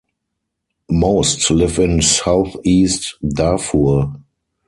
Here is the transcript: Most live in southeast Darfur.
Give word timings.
Most 0.89 1.51
live 1.51 1.77
in 1.77 2.01
southeast 2.01 3.19
Darfur. 3.21 4.11